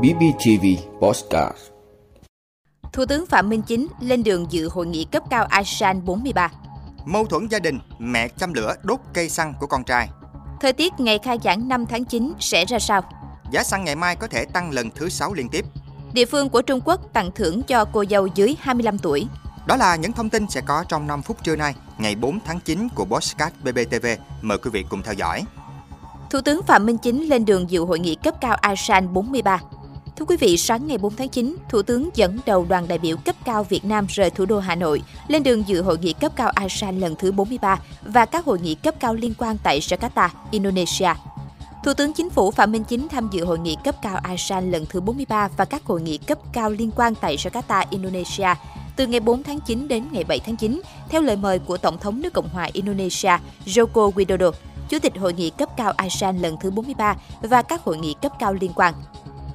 [0.00, 0.66] BBTV
[1.00, 1.56] Postcard
[2.92, 6.50] Thủ tướng Phạm Minh Chính lên đường dự hội nghị cấp cao ASEAN 43.
[7.04, 10.08] Mâu thuẫn gia đình, mẹ châm lửa đốt cây xăng của con trai.
[10.60, 13.02] Thời tiết ngày khai giảng 5 tháng 9 sẽ ra sao?
[13.50, 15.64] Giá xăng ngày mai có thể tăng lần thứ 6 liên tiếp.
[16.12, 19.26] Địa phương của Trung Quốc tặng thưởng cho cô dâu dưới 25 tuổi.
[19.66, 22.60] Đó là những thông tin sẽ có trong 5 phút trưa nay, ngày 4 tháng
[22.60, 24.06] 9 của Postcard BBTV.
[24.42, 25.44] Mời quý vị cùng theo dõi.
[26.30, 29.60] Thủ tướng Phạm Minh Chính lên đường dự hội nghị cấp cao ASEAN 43.
[30.16, 33.16] Thưa quý vị, sáng ngày 4 tháng 9, Thủ tướng dẫn đầu đoàn đại biểu
[33.16, 36.32] cấp cao Việt Nam rời thủ đô Hà Nội, lên đường dự hội nghị cấp
[36.36, 40.28] cao ASEAN lần thứ 43 và các hội nghị cấp cao liên quan tại Jakarta,
[40.50, 41.12] Indonesia.
[41.84, 44.86] Thủ tướng Chính phủ Phạm Minh Chính tham dự hội nghị cấp cao ASEAN lần
[44.86, 48.54] thứ 43 và các hội nghị cấp cao liên quan tại Jakarta, Indonesia
[48.96, 51.98] từ ngày 4 tháng 9 đến ngày 7 tháng 9, theo lời mời của Tổng
[51.98, 54.52] thống nước Cộng hòa Indonesia Joko Widodo,
[54.90, 58.32] Chủ tịch Hội nghị cấp cao ASEAN lần thứ 43 và các hội nghị cấp
[58.38, 58.94] cao liên quan.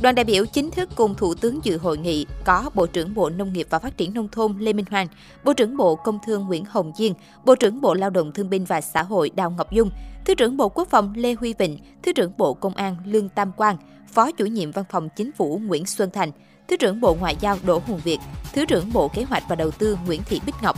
[0.00, 3.30] Đoàn đại biểu chính thức cùng Thủ tướng dự hội nghị có Bộ trưởng Bộ
[3.30, 5.06] Nông nghiệp và Phát triển Nông thôn Lê Minh hoàng
[5.44, 7.12] Bộ trưởng Bộ Công Thương Nguyễn Hồng Diên,
[7.44, 9.90] Bộ trưởng Bộ Lao động Thương binh và Xã hội Đào Ngọc Dung,
[10.24, 13.52] Thứ trưởng Bộ Quốc phòng Lê Huy Vịnh, Thứ trưởng Bộ Công an Lương Tam
[13.52, 13.76] Quang,
[14.12, 16.30] Phó chủ nhiệm Văn phòng Chính phủ Nguyễn Xuân Thành,
[16.68, 18.18] Thứ trưởng Bộ Ngoại giao Đỗ Hùng Việt,
[18.52, 20.76] Thứ trưởng Bộ Kế hoạch và Đầu tư Nguyễn Thị Bích Ngọc,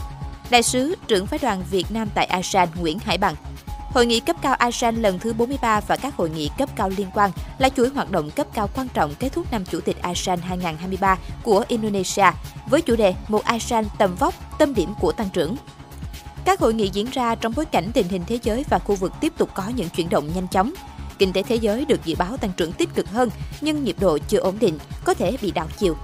[0.51, 3.35] Đại sứ trưởng phái đoàn Việt Nam tại ASEAN Nguyễn Hải Bằng,
[3.93, 7.07] Hội nghị cấp cao ASEAN lần thứ 43 và các hội nghị cấp cao liên
[7.13, 10.39] quan là chuỗi hoạt động cấp cao quan trọng kết thúc năm Chủ tịch ASEAN
[10.39, 12.25] 2023 của Indonesia
[12.69, 15.55] với chủ đề Một ASEAN tầm vóc, tâm điểm của tăng trưởng.
[16.45, 19.13] Các hội nghị diễn ra trong bối cảnh tình hình thế giới và khu vực
[19.21, 20.73] tiếp tục có những chuyển động nhanh chóng.
[21.17, 23.29] Kinh tế thế giới được dự báo tăng trưởng tích cực hơn,
[23.61, 25.95] nhưng nhịp độ chưa ổn định, có thể bị đảo chiều.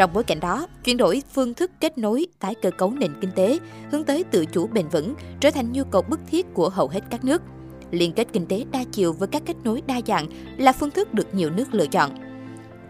[0.00, 3.30] Trong bối cảnh đó, chuyển đổi phương thức kết nối, tái cơ cấu nền kinh
[3.30, 3.58] tế,
[3.90, 7.00] hướng tới tự chủ bền vững trở thành nhu cầu bức thiết của hầu hết
[7.10, 7.42] các nước.
[7.90, 10.26] Liên kết kinh tế đa chiều với các kết nối đa dạng
[10.56, 12.10] là phương thức được nhiều nước lựa chọn.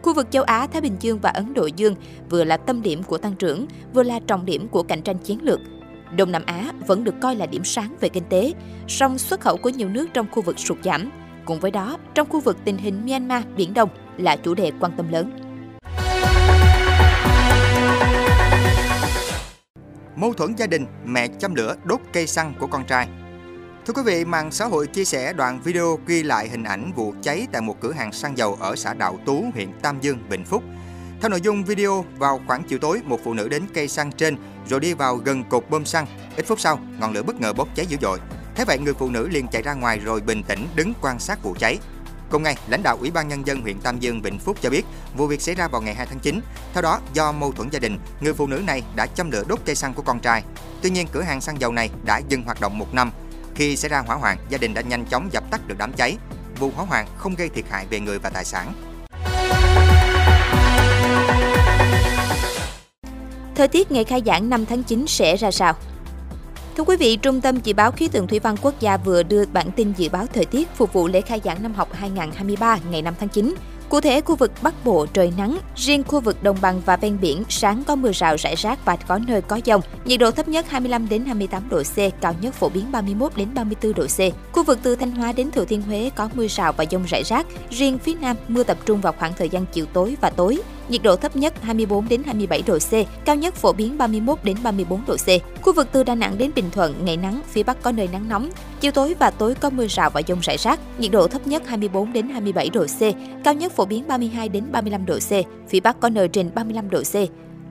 [0.03, 1.95] Khu vực châu Á, Thái Bình Dương và Ấn Độ Dương
[2.31, 5.39] vừa là tâm điểm của tăng trưởng, vừa là trọng điểm của cạnh tranh chiến
[5.43, 5.61] lược.
[6.17, 8.53] Đông Nam Á vẫn được coi là điểm sáng về kinh tế,
[8.89, 11.11] song xuất khẩu của nhiều nước trong khu vực sụt giảm.
[11.45, 14.93] Cùng với đó, trong khu vực tình hình Myanmar, Biển Đông là chủ đề quan
[14.97, 15.40] tâm lớn.
[20.21, 23.09] Mâu thuẫn gia đình, mẹ châm lửa đốt cây xăng của con trai.
[23.87, 27.15] Thưa quý vị, mạng xã hội chia sẻ đoạn video ghi lại hình ảnh vụ
[27.23, 30.45] cháy tại một cửa hàng xăng dầu ở xã Đạo Tú, huyện Tam Dương, Bình
[30.45, 30.63] Phúc.
[31.21, 34.37] Theo nội dung video, vào khoảng chiều tối, một phụ nữ đến cây xăng trên
[34.69, 36.07] rồi đi vào gần cột bơm xăng.
[36.37, 38.19] Ít phút sau, ngọn lửa bất ngờ bốc cháy dữ dội.
[38.55, 41.43] Thế vậy, người phụ nữ liền chạy ra ngoài rồi bình tĩnh đứng quan sát
[41.43, 41.79] vụ cháy.
[42.31, 44.83] Cùng ngày, lãnh đạo Ủy ban Nhân dân huyện Tam Dương, Vĩnh Phúc cho biết
[45.17, 46.41] vụ việc xảy ra vào ngày 2 tháng 9.
[46.73, 49.59] Theo đó, do mâu thuẫn gia đình, người phụ nữ này đã châm lửa đốt
[49.65, 50.43] cây xăng của con trai.
[50.83, 53.13] Tuy nhiên, cửa hàng xăng dầu này đã dừng hoạt động một năm.
[53.55, 56.17] Khi xảy ra hỏa hoạn, gia đình đã nhanh chóng dập tắt được đám cháy.
[56.59, 58.73] Vụ hỏa hoạn không gây thiệt hại về người và tài sản.
[63.55, 65.75] Thời tiết ngày khai giảng 5 tháng 9 sẽ ra sao?
[66.77, 69.45] Thưa quý vị, Trung tâm Dự báo Khí tượng Thủy văn Quốc gia vừa đưa
[69.47, 73.03] bản tin dự báo thời tiết phục vụ lễ khai giảng năm học 2023 ngày
[73.03, 73.55] 5 tháng 9.
[73.89, 77.19] Cụ thể, khu vực Bắc Bộ trời nắng, riêng khu vực đồng bằng và ven
[77.21, 79.81] biển sáng có mưa rào rải rác và có nơi có dông.
[80.05, 83.49] Nhiệt độ thấp nhất 25 đến 28 độ C, cao nhất phổ biến 31 đến
[83.55, 84.19] 34 độ C.
[84.53, 87.23] Khu vực từ Thanh Hóa đến Thừa Thiên Huế có mưa rào và dông rải
[87.23, 90.59] rác, riêng phía Nam mưa tập trung vào khoảng thời gian chiều tối và tối.
[90.91, 92.93] Nhiệt độ thấp nhất 24 đến 27 độ C,
[93.25, 95.29] cao nhất phổ biến 31 đến 34 độ C.
[95.63, 98.29] Khu vực từ Đà Nẵng đến Bình Thuận ngày nắng, phía Bắc có nơi nắng
[98.29, 98.51] nóng.
[98.81, 100.81] Chiều tối và tối có mưa rào và dông rải rác.
[100.99, 103.01] Nhiệt độ thấp nhất 24 đến 27 độ C,
[103.45, 105.31] cao nhất phổ biến 32 đến 35 độ C.
[105.69, 107.15] Phía Bắc có nơi trên 35 độ C.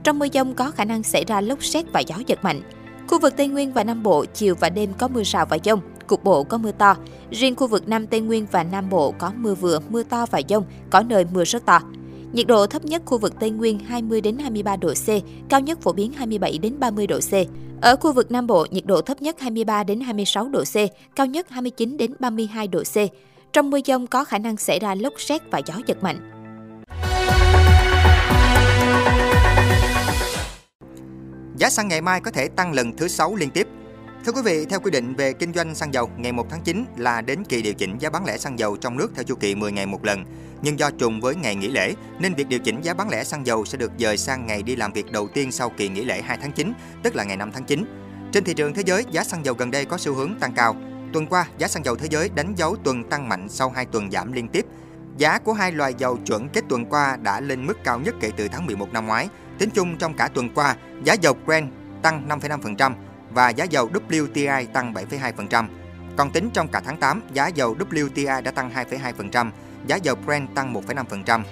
[0.04, 2.60] Trong mưa dông có khả năng xảy ra lốc xét và gió giật mạnh.
[3.08, 5.80] Khu vực Tây Nguyên và Nam Bộ chiều và đêm có mưa rào và dông,
[6.06, 6.96] cục bộ có mưa to.
[7.30, 10.40] Riêng khu vực Nam Tây Nguyên và Nam Bộ có mưa vừa, mưa to và
[10.48, 11.80] dông, có nơi mưa rất to.
[12.32, 15.08] Nhiệt độ thấp nhất khu vực Tây Nguyên 20 đến 23 độ C,
[15.48, 17.32] cao nhất phổ biến 27 đến 30 độ C.
[17.82, 20.76] Ở khu vực Nam Bộ, nhiệt độ thấp nhất 23 đến 26 độ C,
[21.16, 22.96] cao nhất 29 đến 32 độ C.
[23.52, 26.30] Trong mưa dông có khả năng xảy ra lốc xét và gió giật mạnh.
[31.56, 33.66] Giá xăng ngày mai có thể tăng lần thứ 6 liên tiếp.
[34.24, 36.84] Thưa quý vị, theo quy định về kinh doanh xăng dầu, ngày 1 tháng 9
[36.96, 39.54] là đến kỳ điều chỉnh giá bán lẻ xăng dầu trong nước theo chu kỳ
[39.54, 40.24] 10 ngày một lần.
[40.62, 43.46] Nhưng do trùng với ngày nghỉ lễ, nên việc điều chỉnh giá bán lẻ xăng
[43.46, 46.22] dầu sẽ được dời sang ngày đi làm việc đầu tiên sau kỳ nghỉ lễ
[46.22, 46.72] 2 tháng 9,
[47.02, 47.84] tức là ngày 5 tháng 9.
[48.32, 50.76] Trên thị trường thế giới, giá xăng dầu gần đây có xu hướng tăng cao.
[51.12, 54.10] Tuần qua, giá xăng dầu thế giới đánh dấu tuần tăng mạnh sau 2 tuần
[54.10, 54.66] giảm liên tiếp.
[55.16, 58.30] Giá của hai loại dầu chuẩn kết tuần qua đã lên mức cao nhất kể
[58.36, 59.28] từ tháng 11 năm ngoái.
[59.58, 61.70] Tính chung trong cả tuần qua, giá dầu Brent
[62.02, 62.92] tăng 5,5%
[63.30, 65.66] và giá dầu WTI tăng 7,2%.
[66.16, 69.50] Còn tính trong cả tháng 8, giá dầu WTI đã tăng 2,2%,
[69.86, 71.42] giá dầu Brent tăng 1,5%.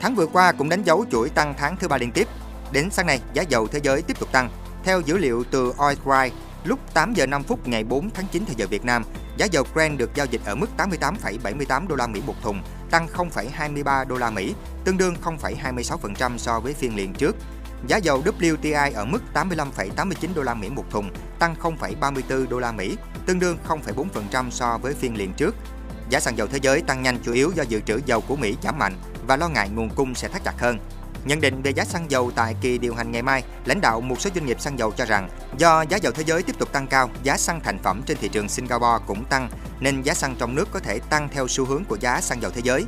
[0.00, 2.28] Tháng vừa qua cũng đánh dấu chuỗi tăng tháng thứ ba liên tiếp.
[2.72, 4.50] Đến sáng nay, giá dầu thế giới tiếp tục tăng.
[4.84, 6.30] Theo dữ liệu từ Oilwright,
[6.64, 9.04] lúc 8 giờ 5 phút ngày 4 tháng 9 theo giờ Việt Nam,
[9.36, 13.06] giá dầu Brent được giao dịch ở mức 88,78 đô la Mỹ một thùng, tăng
[13.06, 14.54] 0,23 đô la Mỹ,
[14.84, 17.36] tương đương 0,26% so với phiên liền trước.
[17.86, 22.72] Giá dầu WTI ở mức 85,89 đô la Mỹ một thùng, tăng 0,34 đô la
[22.72, 22.96] Mỹ,
[23.26, 25.54] tương đương 0,4% so với phiên liền trước.
[26.10, 28.56] Giá xăng dầu thế giới tăng nhanh chủ yếu do dự trữ dầu của Mỹ
[28.62, 28.94] giảm mạnh
[29.26, 30.78] và lo ngại nguồn cung sẽ thắt chặt hơn.
[31.24, 34.20] Nhận định về giá xăng dầu tại kỳ điều hành ngày mai, lãnh đạo một
[34.20, 35.28] số doanh nghiệp xăng dầu cho rằng
[35.58, 38.28] do giá dầu thế giới tiếp tục tăng cao, giá xăng thành phẩm trên thị
[38.28, 39.48] trường Singapore cũng tăng
[39.80, 42.50] nên giá xăng trong nước có thể tăng theo xu hướng của giá xăng dầu
[42.54, 42.84] thế giới.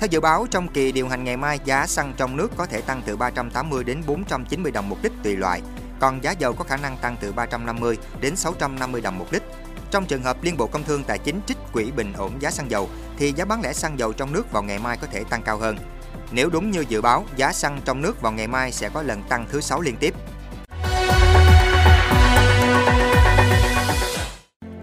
[0.00, 2.80] Theo dự báo, trong kỳ điều hành ngày mai, giá xăng trong nước có thể
[2.80, 5.62] tăng từ 380 đến 490 đồng một lít tùy loại,
[5.98, 9.42] còn giá dầu có khả năng tăng từ 350 đến 650 đồng một lít.
[9.90, 12.70] Trong trường hợp Liên Bộ Công Thương Tài chính trích quỹ bình ổn giá xăng
[12.70, 15.42] dầu, thì giá bán lẻ xăng dầu trong nước vào ngày mai có thể tăng
[15.42, 15.76] cao hơn.
[16.32, 19.22] Nếu đúng như dự báo, giá xăng trong nước vào ngày mai sẽ có lần
[19.22, 20.14] tăng thứ 6 liên tiếp.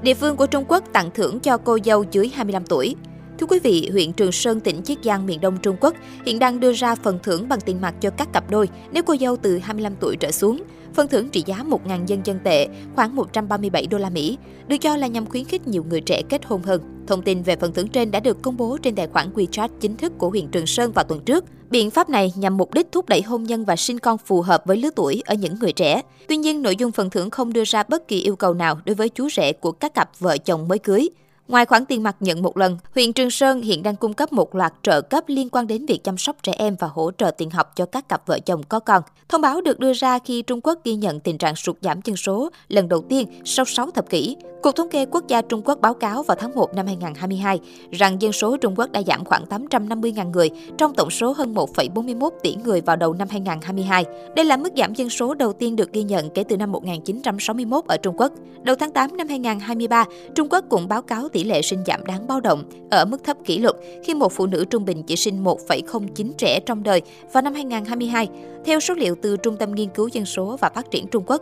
[0.01, 2.95] Địa phương của Trung Quốc tặng thưởng cho cô dâu dưới 25 tuổi.
[3.39, 5.93] Thưa quý vị, huyện Trường Sơn, tỉnh Chiết Giang, miền Đông Trung Quốc
[6.25, 9.15] hiện đang đưa ra phần thưởng bằng tiền mặt cho các cặp đôi nếu cô
[9.19, 10.63] dâu từ 25 tuổi trở xuống.
[10.93, 14.37] Phần thưởng trị giá 1.000 dân dân tệ, khoảng 137 đô la Mỹ,
[14.67, 17.05] được cho là nhằm khuyến khích nhiều người trẻ kết hôn hơn.
[17.07, 19.97] Thông tin về phần thưởng trên đã được công bố trên tài khoản WeChat chính
[19.97, 21.45] thức của huyện Trường Sơn vào tuần trước.
[21.69, 24.63] Biện pháp này nhằm mục đích thúc đẩy hôn nhân và sinh con phù hợp
[24.65, 26.01] với lứa tuổi ở những người trẻ.
[26.27, 28.95] Tuy nhiên, nội dung phần thưởng không đưa ra bất kỳ yêu cầu nào đối
[28.95, 31.09] với chú rể của các cặp vợ chồng mới cưới.
[31.47, 34.55] Ngoài khoản tiền mặt nhận một lần, huyện Trường Sơn hiện đang cung cấp một
[34.55, 37.49] loạt trợ cấp liên quan đến việc chăm sóc trẻ em và hỗ trợ tiền
[37.49, 39.03] học cho các cặp vợ chồng có con.
[39.29, 42.17] Thông báo được đưa ra khi Trung Quốc ghi nhận tình trạng sụt giảm dân
[42.17, 44.35] số lần đầu tiên sau 6 thập kỷ.
[44.61, 47.59] Cục Thống kê Quốc gia Trung Quốc báo cáo vào tháng 1 năm 2022
[47.91, 52.29] rằng dân số Trung Quốc đã giảm khoảng 850.000 người trong tổng số hơn 1,41
[52.43, 54.05] tỷ người vào đầu năm 2022.
[54.35, 57.85] Đây là mức giảm dân số đầu tiên được ghi nhận kể từ năm 1961
[57.87, 58.31] ở Trung Quốc.
[58.63, 60.05] Đầu tháng 8 năm 2023,
[60.35, 63.37] Trung Quốc cũng báo cáo tỷ lệ sinh giảm đáng báo động, ở mức thấp
[63.45, 67.01] kỷ lục khi một phụ nữ trung bình chỉ sinh 1,09 trẻ trong đời
[67.33, 68.27] vào năm 2022,
[68.65, 71.41] theo số liệu từ Trung tâm Nghiên cứu Dân số và Phát triển Trung Quốc.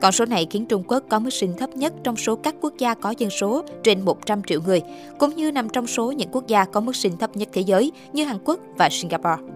[0.00, 2.72] Con số này khiến Trung Quốc có mức sinh thấp nhất trong số các quốc
[2.78, 4.82] gia có dân số trên 100 triệu người,
[5.18, 7.92] cũng như nằm trong số những quốc gia có mức sinh thấp nhất thế giới
[8.12, 9.55] như Hàn Quốc và Singapore.